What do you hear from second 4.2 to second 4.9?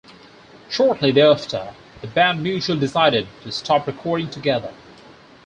together.